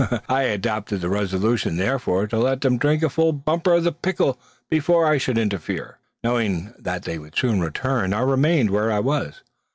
[0.27, 4.39] I adopted the resolution, therefore, to let them drink a full bumper of the "pickle"
[4.67, 5.99] before I should interfere.
[6.23, 9.43] Knowing that they would soon return, I remained where I was.